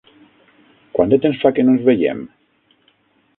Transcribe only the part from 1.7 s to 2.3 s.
ens veiem?